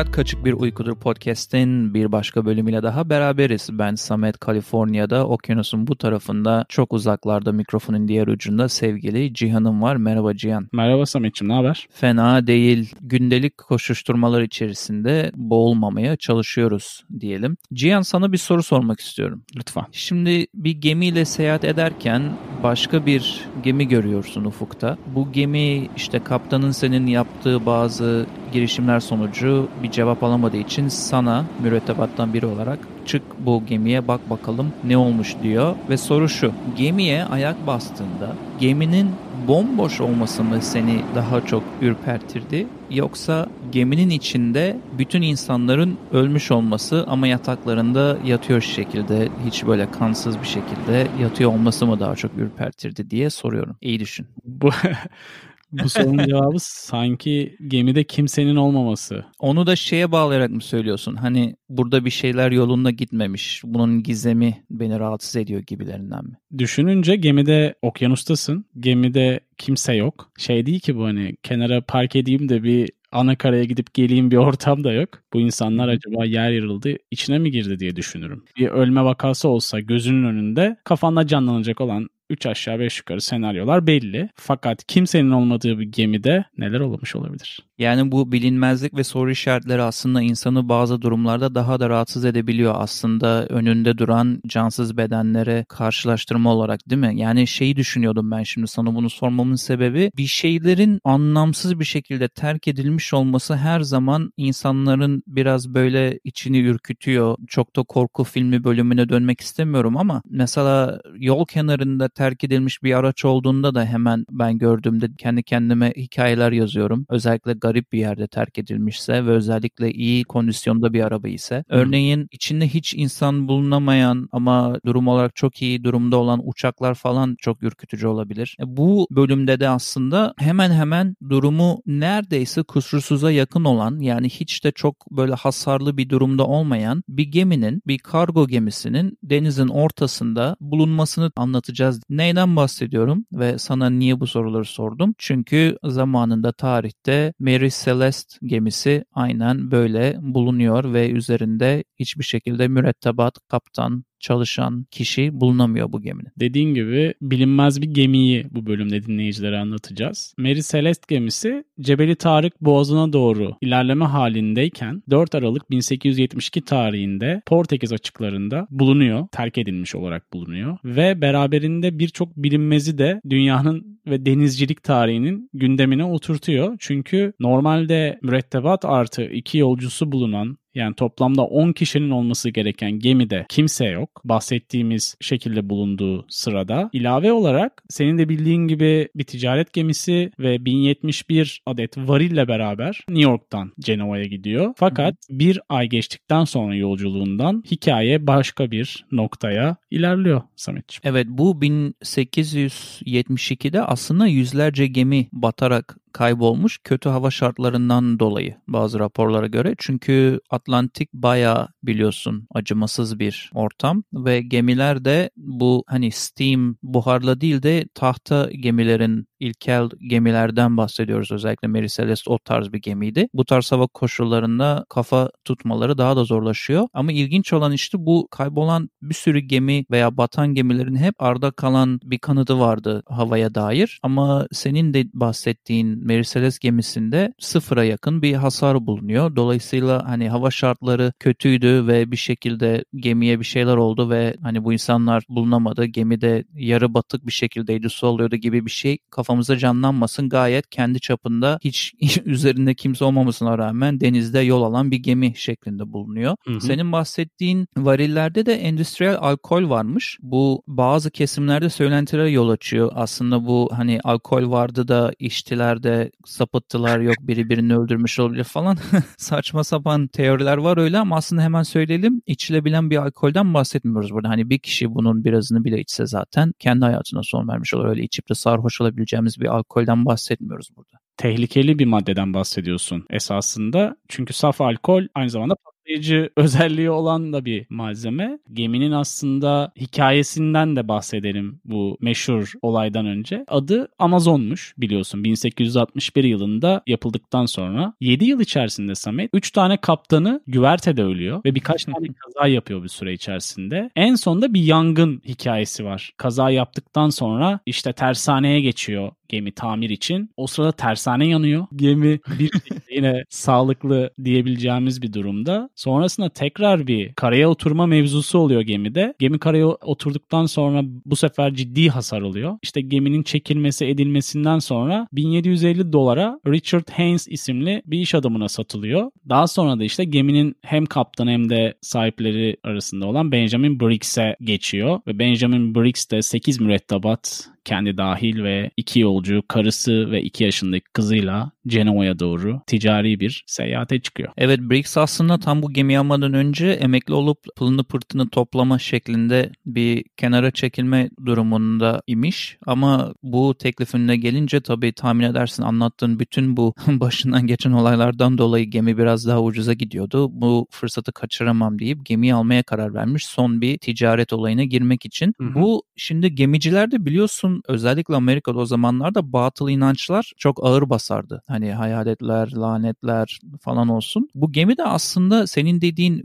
Hayat 0.00 0.12
Kaçık 0.12 0.44
Bir 0.44 0.52
Uykudur 0.52 0.94
podcast'in 0.94 1.94
bir 1.94 2.12
başka 2.12 2.44
bölümüyle 2.44 2.82
daha 2.82 3.10
beraberiz. 3.10 3.68
Ben 3.72 3.94
Samet, 3.94 4.38
Kaliforniya'da, 4.38 5.26
okyanusun 5.26 5.86
bu 5.86 5.96
tarafında, 5.96 6.64
çok 6.68 6.92
uzaklarda 6.92 7.52
mikrofonun 7.52 8.08
diğer 8.08 8.26
ucunda 8.26 8.68
sevgili 8.68 9.34
Cihan'ım 9.34 9.82
var. 9.82 9.96
Merhaba 9.96 10.36
Cihan. 10.36 10.68
Merhaba 10.72 11.06
Samet'ciğim, 11.06 11.52
ne 11.52 11.54
haber? 11.54 11.86
Fena 11.90 12.46
değil. 12.46 12.94
Gündelik 13.00 13.58
koşuşturmalar 13.58 14.42
içerisinde 14.42 15.32
boğulmamaya 15.34 16.16
çalışıyoruz 16.16 17.04
diyelim. 17.20 17.56
Cihan 17.72 18.02
sana 18.02 18.32
bir 18.32 18.38
soru 18.38 18.62
sormak 18.62 19.00
istiyorum. 19.00 19.44
Lütfen. 19.56 19.84
Şimdi 19.92 20.46
bir 20.54 20.72
gemiyle 20.72 21.24
seyahat 21.24 21.64
ederken 21.64 22.22
başka 22.62 23.06
bir 23.06 23.44
gemi 23.62 23.88
görüyorsun 23.88 24.44
ufukta. 24.44 24.96
Bu 25.14 25.32
gemi 25.32 25.88
işte 25.96 26.24
kaptanın 26.24 26.70
senin 26.70 27.06
yaptığı 27.06 27.66
bazı 27.66 28.26
girişimler 28.52 29.00
sonucu 29.00 29.68
bir 29.82 29.90
cevap 29.90 30.24
alamadığı 30.24 30.56
için 30.56 30.88
sana 30.88 31.44
mürettebattan 31.62 32.34
biri 32.34 32.46
olarak 32.46 32.78
çık 33.06 33.22
bu 33.38 33.62
gemiye 33.66 34.08
bak 34.08 34.30
bakalım 34.30 34.72
ne 34.84 34.96
olmuş 34.96 35.36
diyor. 35.42 35.76
Ve 35.88 35.96
soru 35.96 36.28
şu 36.28 36.52
gemiye 36.76 37.24
ayak 37.24 37.66
bastığında 37.66 38.34
geminin 38.60 39.10
bomboş 39.48 40.00
olması 40.00 40.44
mı 40.44 40.62
seni 40.62 41.02
daha 41.14 41.40
çok 41.46 41.62
ürpertirdi 41.80 42.66
yoksa 42.90 43.46
geminin 43.72 44.10
içinde 44.10 44.76
bütün 44.98 45.22
insanların 45.22 45.98
ölmüş 46.12 46.50
olması 46.50 47.04
ama 47.08 47.26
yataklarında 47.26 48.18
yatıyor 48.24 48.60
şekilde 48.60 49.28
hiç 49.46 49.66
böyle 49.66 49.90
kansız 49.90 50.40
bir 50.40 50.46
şekilde 50.46 51.06
yatıyor 51.22 51.52
olması 51.52 51.86
mı 51.86 52.00
daha 52.00 52.16
çok 52.16 52.30
ürpertirdi 52.36 53.10
diye 53.10 53.30
soruyorum. 53.30 53.76
İyi 53.80 54.00
düşün. 54.00 54.26
Bu 54.44 54.70
bu 55.72 55.88
sorunun 55.88 56.24
cevabı 56.26 56.56
sanki 56.60 57.56
gemide 57.68 58.04
kimsenin 58.04 58.56
olmaması. 58.56 59.24
Onu 59.38 59.66
da 59.66 59.76
şeye 59.76 60.12
bağlayarak 60.12 60.50
mı 60.50 60.62
söylüyorsun? 60.62 61.14
Hani 61.14 61.56
burada 61.68 62.04
bir 62.04 62.10
şeyler 62.10 62.52
yolunda 62.52 62.90
gitmemiş. 62.90 63.62
Bunun 63.64 64.02
gizemi 64.02 64.64
beni 64.70 64.98
rahatsız 64.98 65.36
ediyor 65.36 65.60
gibilerinden 65.60 66.24
mi? 66.24 66.32
Düşününce 66.58 67.16
gemide 67.16 67.74
okyanustasın. 67.82 68.64
Gemide 68.80 69.40
kimse 69.58 69.94
yok. 69.94 70.32
Şey 70.38 70.66
değil 70.66 70.80
ki 70.80 70.96
bu 70.96 71.04
hani 71.04 71.36
kenara 71.42 71.80
park 71.80 72.16
edeyim 72.16 72.48
de 72.48 72.62
bir 72.62 72.90
ana 73.12 73.36
karaya 73.38 73.64
gidip 73.64 73.94
geleyim 73.94 74.30
bir 74.30 74.36
ortam 74.36 74.84
da 74.84 74.92
yok. 74.92 75.08
Bu 75.32 75.40
insanlar 75.40 75.88
acaba 75.88 76.24
yer 76.24 76.50
yarıldı 76.50 76.96
içine 77.10 77.38
mi 77.38 77.50
girdi 77.50 77.78
diye 77.78 77.96
düşünürüm. 77.96 78.44
Bir 78.56 78.68
ölme 78.68 79.04
vakası 79.04 79.48
olsa 79.48 79.80
gözünün 79.80 80.24
önünde 80.24 80.76
kafanda 80.84 81.26
canlanacak 81.26 81.80
olan 81.80 82.08
3 82.30 82.46
aşağı 82.46 82.78
5 82.78 82.98
yukarı 82.98 83.20
senaryolar 83.20 83.86
belli. 83.86 84.28
Fakat 84.34 84.84
kimsenin 84.86 85.30
olmadığı 85.30 85.78
bir 85.78 85.84
gemide 85.84 86.44
neler 86.58 86.80
olmuş 86.80 87.16
olabilir? 87.16 87.60
Yani 87.78 88.12
bu 88.12 88.32
bilinmezlik 88.32 88.96
ve 88.96 89.04
soru 89.04 89.30
işaretleri 89.30 89.82
aslında 89.82 90.22
insanı 90.22 90.68
bazı 90.68 91.02
durumlarda 91.02 91.54
daha 91.54 91.80
da 91.80 91.88
rahatsız 91.88 92.24
edebiliyor. 92.24 92.74
Aslında 92.76 93.46
önünde 93.46 93.98
duran 93.98 94.40
cansız 94.46 94.96
bedenlere 94.96 95.64
karşılaştırma 95.68 96.54
olarak 96.54 96.90
değil 96.90 97.00
mi? 97.00 97.20
Yani 97.20 97.46
şeyi 97.46 97.76
düşünüyordum 97.76 98.30
ben 98.30 98.42
şimdi 98.42 98.66
sana 98.66 98.94
bunu 98.94 99.10
sormamın 99.10 99.54
sebebi 99.54 100.10
bir 100.16 100.26
şeylerin 100.26 101.00
anlamsız 101.04 101.80
bir 101.80 101.84
şekilde 101.84 102.28
terk 102.28 102.68
edilmiş 102.68 103.14
olması 103.14 103.56
her 103.56 103.80
zaman 103.80 104.32
insanların 104.36 105.22
biraz 105.26 105.74
böyle 105.74 106.18
içini 106.24 106.58
ürkütüyor. 106.58 107.36
Çok 107.48 107.76
da 107.76 107.82
korku 107.82 108.24
filmi 108.24 108.64
bölümüne 108.64 109.08
dönmek 109.08 109.40
istemiyorum 109.40 109.96
ama 109.96 110.22
mesela 110.30 111.00
yol 111.16 111.46
kenarında 111.46 112.08
terk 112.20 112.44
edilmiş 112.44 112.82
bir 112.82 112.94
araç 112.94 113.24
olduğunda 113.24 113.74
da 113.74 113.84
hemen 113.84 114.24
ben 114.30 114.58
gördüğümde 114.58 115.06
kendi 115.18 115.42
kendime 115.42 115.92
hikayeler 115.96 116.52
yazıyorum. 116.52 117.06
Özellikle 117.08 117.52
garip 117.52 117.92
bir 117.92 117.98
yerde 117.98 118.28
terk 118.28 118.58
edilmişse 118.58 119.26
ve 119.26 119.30
özellikle 119.30 119.92
iyi 119.92 120.24
kondisyonda 120.24 120.92
bir 120.92 121.02
araba 121.02 121.28
ise. 121.28 121.64
Örneğin 121.68 122.28
içinde 122.32 122.68
hiç 122.68 122.94
insan 122.94 123.48
bulunamayan 123.48 124.28
ama 124.32 124.76
durum 124.86 125.08
olarak 125.08 125.36
çok 125.36 125.62
iyi 125.62 125.84
durumda 125.84 126.16
olan 126.16 126.40
uçaklar 126.44 126.94
falan 126.94 127.36
çok 127.38 127.62
ürkütücü 127.62 128.06
olabilir. 128.06 128.56
E, 128.60 128.64
bu 128.66 129.06
bölümde 129.10 129.60
de 129.60 129.68
aslında 129.68 130.34
hemen 130.38 130.70
hemen 130.70 131.16
durumu 131.28 131.82
neredeyse 131.86 132.62
kusursuza 132.62 133.30
yakın 133.30 133.64
olan 133.64 134.00
yani 134.00 134.28
hiç 134.28 134.64
de 134.64 134.72
çok 134.72 135.10
böyle 135.10 135.34
hasarlı 135.34 135.96
bir 135.96 136.08
durumda 136.08 136.46
olmayan 136.46 137.02
bir 137.08 137.24
geminin, 137.24 137.82
bir 137.86 137.98
kargo 137.98 138.46
gemisinin 138.46 139.18
denizin 139.22 139.68
ortasında 139.68 140.56
bulunmasını 140.60 141.32
anlatacağız 141.36 142.00
Neyden 142.10 142.56
bahsediyorum 142.56 143.26
ve 143.32 143.58
sana 143.58 143.90
niye 143.90 144.20
bu 144.20 144.26
soruları 144.26 144.64
sordum? 144.64 145.14
Çünkü 145.18 145.76
zamanında 145.84 146.52
tarihte 146.52 147.34
Mary 147.38 147.68
Celeste 147.84 148.46
gemisi 148.46 149.04
aynen 149.12 149.70
böyle 149.70 150.16
bulunuyor 150.20 150.92
ve 150.92 151.10
üzerinde 151.10 151.84
hiçbir 151.98 152.24
şekilde 152.24 152.68
mürettebat, 152.68 153.38
kaptan, 153.48 154.04
çalışan 154.20 154.86
kişi 154.90 155.40
bulunamıyor 155.40 155.92
bu 155.92 156.02
geminin. 156.02 156.30
Dediğin 156.40 156.74
gibi 156.74 157.14
bilinmez 157.22 157.82
bir 157.82 157.86
gemiyi 157.86 158.46
bu 158.50 158.66
bölümde 158.66 159.06
dinleyicilere 159.06 159.58
anlatacağız. 159.58 160.34
Mary 160.38 160.60
Celeste 160.60 161.14
gemisi 161.14 161.64
Cebeli 161.80 162.16
Tarık 162.16 162.60
Boğazı'na 162.60 163.12
doğru 163.12 163.56
ilerleme 163.60 164.04
halindeyken 164.04 165.02
4 165.10 165.34
Aralık 165.34 165.70
1872 165.70 166.60
tarihinde 166.60 167.42
Portekiz 167.46 167.92
açıklarında 167.92 168.66
bulunuyor. 168.70 169.28
Terk 169.32 169.58
edilmiş 169.58 169.94
olarak 169.94 170.32
bulunuyor. 170.32 170.78
Ve 170.84 171.20
beraberinde 171.20 171.98
birçok 171.98 172.36
bilinmezi 172.36 172.98
de 172.98 173.20
dünyanın 173.30 174.00
ve 174.06 174.26
denizcilik 174.26 174.82
tarihinin 174.82 175.50
gündemine 175.54 176.04
oturtuyor. 176.04 176.76
Çünkü 176.78 177.32
normalde 177.40 178.18
mürettebat 178.22 178.84
artı 178.84 179.22
iki 179.22 179.58
yolcusu 179.58 180.12
bulunan 180.12 180.56
yani 180.74 180.94
toplamda 180.94 181.42
10 181.42 181.72
kişinin 181.72 182.10
olması 182.10 182.50
gereken 182.50 182.98
gemide 182.98 183.46
kimse 183.48 183.86
yok. 183.86 184.20
Bahsettiğimiz 184.24 185.16
şekilde 185.20 185.68
bulunduğu 185.68 186.26
sırada. 186.28 186.90
ilave 186.92 187.32
olarak 187.32 187.82
senin 187.88 188.18
de 188.18 188.28
bildiğin 188.28 188.68
gibi 188.68 189.08
bir 189.14 189.24
ticaret 189.24 189.72
gemisi 189.72 190.30
ve 190.38 190.64
1071 190.64 191.62
adet 191.66 191.98
varille 191.98 192.48
beraber 192.48 193.04
New 193.08 193.30
York'tan 193.30 193.72
Cenova'ya 193.80 194.24
gidiyor. 194.24 194.74
Fakat 194.76 195.14
Hı. 195.14 195.38
bir 195.38 195.60
ay 195.68 195.88
geçtikten 195.88 196.44
sonra 196.44 196.74
yolculuğundan 196.74 197.62
hikaye 197.70 198.26
başka 198.26 198.70
bir 198.70 199.04
noktaya 199.12 199.76
ilerliyor 199.90 200.42
Sametciğim. 200.56 201.00
Evet 201.04 201.26
bu 201.30 201.52
1872'de 201.52 203.82
aslında 203.82 204.26
yüzlerce 204.26 204.86
gemi 204.86 205.28
batarak 205.32 205.96
kaybolmuş 206.12 206.78
kötü 206.84 207.08
hava 207.08 207.30
şartlarından 207.30 208.18
dolayı 208.18 208.56
bazı 208.68 208.98
raporlara 208.98 209.46
göre. 209.46 209.74
Çünkü 209.78 210.40
Atlantik 210.50 211.12
bayağı 211.12 211.68
biliyorsun 211.82 212.46
acımasız 212.54 213.18
bir 213.18 213.50
ortam 213.54 214.02
ve 214.12 214.40
gemiler 214.42 215.04
de 215.04 215.30
bu 215.36 215.84
hani 215.86 216.10
steam 216.10 216.76
buharla 216.82 217.40
değil 217.40 217.62
de 217.62 217.84
tahta 217.94 218.50
gemilerin 218.52 219.26
ilkel 219.40 219.88
gemilerden 220.08 220.76
bahsediyoruz. 220.76 221.32
Özellikle 221.32 221.68
Mary 221.68 221.88
Celeste 221.88 222.30
o 222.30 222.38
tarz 222.38 222.72
bir 222.72 222.78
gemiydi. 222.78 223.28
Bu 223.34 223.44
tarz 223.44 223.72
hava 223.72 223.86
koşullarında 223.86 224.84
kafa 224.88 225.30
tutmaları 225.44 225.98
daha 225.98 226.16
da 226.16 226.24
zorlaşıyor. 226.24 226.88
Ama 226.94 227.12
ilginç 227.12 227.52
olan 227.52 227.72
işte 227.72 227.98
bu 228.00 228.28
kaybolan 228.30 228.90
bir 229.02 229.14
sürü 229.14 229.38
gemi 229.38 229.84
veya 229.90 230.16
batan 230.16 230.54
gemilerin 230.54 230.96
hep 230.96 231.14
arda 231.18 231.50
kalan 231.50 232.00
bir 232.04 232.18
kanıtı 232.18 232.60
vardı 232.60 233.02
havaya 233.08 233.54
dair. 233.54 234.00
Ama 234.02 234.46
senin 234.52 234.94
de 234.94 235.04
bahsettiğin 235.14 236.06
Mary 236.06 236.22
Celeste 236.22 236.68
gemisinde 236.68 237.32
sıfıra 237.38 237.84
yakın 237.84 238.22
bir 238.22 238.34
hasar 238.34 238.86
bulunuyor. 238.86 239.36
Dolayısıyla 239.36 240.08
hani 240.08 240.28
hava 240.28 240.50
şartları 240.50 241.12
kötüydü 241.18 241.86
ve 241.86 242.12
bir 242.12 242.16
şekilde 242.16 242.84
gemiye 242.94 243.40
bir 243.40 243.44
şeyler 243.44 243.76
oldu 243.76 244.10
ve 244.10 244.36
hani 244.42 244.64
bu 244.64 244.72
insanlar 244.72 245.24
bulunamadı. 245.28 245.84
Gemi 245.84 246.20
de 246.20 246.44
yarı 246.54 246.94
batık 246.94 247.26
bir 247.26 247.32
şekildeydi, 247.32 247.90
su 247.90 248.06
alıyordu 248.06 248.36
gibi 248.36 248.66
bir 248.66 248.70
şey 248.70 248.98
kafa 249.10 249.29
kafamızda 249.30 249.58
canlanmasın 249.58 250.28
gayet 250.28 250.70
kendi 250.70 251.00
çapında 251.00 251.58
hiç 251.64 251.94
üzerinde 252.24 252.74
kimse 252.74 253.04
olmamasına 253.04 253.58
rağmen 253.58 254.00
denizde 254.00 254.38
yol 254.38 254.62
alan 254.62 254.90
bir 254.90 254.96
gemi 254.96 255.32
şeklinde 255.36 255.92
bulunuyor. 255.92 256.36
Hı 256.46 256.54
hı. 256.54 256.60
Senin 256.60 256.92
bahsettiğin 256.92 257.68
varillerde 257.76 258.46
de 258.46 258.54
endüstriyel 258.54 259.16
alkol 259.20 259.70
varmış. 259.70 260.18
Bu 260.22 260.62
bazı 260.66 261.10
kesimlerde 261.10 261.68
söylentilere 261.68 262.30
yol 262.30 262.48
açıyor. 262.48 262.92
Aslında 262.94 263.46
bu 263.46 263.68
hani 263.72 264.00
alkol 264.04 264.50
vardı 264.50 264.88
da 264.88 265.12
içtiler 265.18 265.82
de 265.82 266.10
sapıttılar 266.24 267.00
yok 267.00 267.16
biri 267.20 267.48
birini 267.48 267.76
öldürmüş 267.76 268.18
olabilir 268.18 268.44
falan. 268.44 268.76
Saçma 269.16 269.64
sapan 269.64 270.06
teoriler 270.06 270.56
var 270.56 270.78
öyle 270.78 270.98
ama 270.98 271.16
aslında 271.16 271.42
hemen 271.42 271.62
söyleyelim 271.62 272.22
içilebilen 272.26 272.90
bir 272.90 272.96
alkolden 272.96 273.54
bahsetmiyoruz 273.54 274.12
burada. 274.12 274.28
Hani 274.28 274.50
bir 274.50 274.58
kişi 274.58 274.94
bunun 274.94 275.24
birazını 275.24 275.64
bile 275.64 275.80
içse 275.80 276.06
zaten 276.06 276.52
kendi 276.58 276.84
hayatına 276.84 277.22
son 277.22 277.48
vermiş 277.48 277.74
olur. 277.74 277.88
Öyle 277.88 278.02
içip 278.02 278.28
de 278.30 278.34
sarhoş 278.34 278.80
olabileceği 278.80 279.19
içeceğimiz 279.26 279.40
bir 279.40 279.56
alkolden 279.56 280.06
bahsetmiyoruz 280.06 280.68
burada. 280.76 280.98
Tehlikeli 281.16 281.78
bir 281.78 281.86
maddeden 281.86 282.34
bahsediyorsun 282.34 283.06
esasında. 283.10 283.96
Çünkü 284.08 284.32
saf 284.32 284.60
alkol 284.60 285.06
aynı 285.14 285.30
zamanda 285.30 285.54
kapsayıcı 285.90 286.30
özelliği 286.36 286.90
olan 286.90 287.32
da 287.32 287.44
bir 287.44 287.66
malzeme. 287.70 288.38
Geminin 288.52 288.92
aslında 288.92 289.72
hikayesinden 289.76 290.76
de 290.76 290.88
bahsedelim 290.88 291.60
bu 291.64 291.98
meşhur 292.00 292.52
olaydan 292.62 293.06
önce. 293.06 293.44
Adı 293.48 293.88
Amazon'muş 293.98 294.74
biliyorsun 294.78 295.24
1861 295.24 296.24
yılında 296.24 296.82
yapıldıktan 296.86 297.46
sonra 297.46 297.94
7 298.00 298.24
yıl 298.24 298.40
içerisinde 298.40 298.94
Samet 298.94 299.30
3 299.34 299.50
tane 299.50 299.76
kaptanı 299.76 300.40
güvertede 300.46 301.02
ölüyor 301.02 301.40
ve 301.44 301.54
birkaç 301.54 301.84
tane 301.84 302.06
kaza 302.24 302.46
yapıyor 302.46 302.82
bir 302.82 302.88
süre 302.88 303.12
içerisinde. 303.12 303.90
En 303.96 304.14
sonunda 304.14 304.54
bir 304.54 304.62
yangın 304.62 305.22
hikayesi 305.26 305.84
var. 305.84 306.12
Kaza 306.16 306.50
yaptıktan 306.50 307.10
sonra 307.10 307.60
işte 307.66 307.92
tersaneye 307.92 308.60
geçiyor 308.60 309.12
gemi 309.30 309.52
tamir 309.52 309.90
için. 309.90 310.30
O 310.36 310.46
sırada 310.46 310.72
tersane 310.72 311.26
yanıyor. 311.26 311.66
Gemi 311.76 312.20
bir 312.38 312.50
yine 312.90 313.24
sağlıklı 313.30 314.10
diyebileceğimiz 314.24 315.02
bir 315.02 315.12
durumda. 315.12 315.70
Sonrasında 315.74 316.28
tekrar 316.28 316.86
bir 316.86 317.14
karaya 317.14 317.50
oturma 317.50 317.86
mevzusu 317.86 318.38
oluyor 318.38 318.60
gemide. 318.60 319.14
Gemi 319.18 319.38
karaya 319.38 319.66
oturduktan 319.66 320.46
sonra 320.46 320.82
bu 320.84 321.16
sefer 321.16 321.54
ciddi 321.54 321.88
hasar 321.88 322.22
oluyor. 322.22 322.58
İşte 322.62 322.80
geminin 322.80 323.22
çekilmesi 323.22 323.86
edilmesinden 323.86 324.58
sonra 324.58 325.06
1750 325.12 325.92
dolara 325.92 326.40
Richard 326.46 326.88
Haynes 326.92 327.28
isimli 327.28 327.82
bir 327.86 327.98
iş 327.98 328.14
adamına 328.14 328.48
satılıyor. 328.48 329.10
Daha 329.28 329.46
sonra 329.46 329.78
da 329.78 329.84
işte 329.84 330.04
geminin 330.04 330.56
hem 330.62 330.86
kaptanı 330.86 331.30
hem 331.30 331.50
de 331.50 331.74
sahipleri 331.80 332.56
arasında 332.64 333.06
olan 333.06 333.32
Benjamin 333.32 333.80
Briggs'e 333.80 334.36
geçiyor. 334.40 335.00
Ve 335.06 335.18
Benjamin 335.18 335.74
Briggs 335.74 336.10
de 336.10 336.22
8 336.22 336.60
mürettebat 336.60 337.50
kendi 337.64 337.96
dahil 337.96 338.42
ve 338.42 338.70
iki 338.76 339.00
yolcu 339.00 339.42
karısı 339.48 340.10
ve 340.10 340.22
iki 340.22 340.44
yaşındaki 340.44 340.84
kızıyla 340.92 341.50
Cenova'ya 341.68 342.18
doğru 342.18 342.60
ticari 342.66 343.20
bir 343.20 343.44
seyahate 343.46 344.00
çıkıyor. 344.00 344.32
Evet 344.36 344.60
Briggs 344.60 344.96
aslında 344.96 345.38
tam 345.38 345.62
bu 345.62 345.72
gemi 345.72 345.98
almadan 345.98 346.34
önce 346.34 346.66
emekli 346.70 347.14
olup 347.14 347.38
pılını 347.56 347.84
pırtını 347.84 348.28
toplama 348.28 348.78
şeklinde 348.78 349.50
bir 349.66 350.04
kenara 350.16 350.50
çekilme 350.50 351.10
durumunda 351.26 352.02
imiş. 352.06 352.58
Ama 352.66 353.14
bu 353.22 353.54
teklifinde 353.58 354.16
gelince 354.16 354.60
tabii 354.60 354.92
tahmin 354.92 355.24
edersin 355.24 355.62
anlattığın 355.62 356.18
bütün 356.18 356.56
bu 356.56 356.74
başından 356.86 357.46
geçen 357.46 357.72
olaylardan 357.72 358.38
dolayı 358.38 358.64
gemi 358.70 358.98
biraz 358.98 359.26
daha 359.26 359.42
ucuza 359.42 359.72
gidiyordu. 359.72 360.28
Bu 360.32 360.66
fırsatı 360.70 361.12
kaçıramam 361.12 361.78
deyip 361.78 362.06
gemiyi 362.06 362.34
almaya 362.34 362.62
karar 362.62 362.94
vermiş 362.94 363.26
son 363.26 363.60
bir 363.60 363.78
ticaret 363.78 364.32
olayına 364.32 364.64
girmek 364.64 365.06
için. 365.06 365.34
Hı 365.40 365.44
hı. 365.44 365.54
Bu 365.54 365.82
şimdi 365.96 366.34
gemicilerde 366.34 367.06
biliyorsun 367.06 367.62
özellikle 367.68 368.16
Amerika'da 368.16 368.58
o 368.58 368.66
zamanlarda 368.66 369.32
batıl 369.32 369.68
inançlar 369.68 370.32
çok 370.38 370.64
ağır 370.66 370.90
basardı. 370.90 371.42
Hani 371.50 371.72
hayaletler, 371.72 372.52
lanetler 372.52 373.40
falan 373.60 373.88
olsun. 373.88 374.28
Bu 374.34 374.52
gemi 374.52 374.76
de 374.76 374.84
aslında 374.84 375.46
senin 375.46 375.80
dediğin 375.80 376.18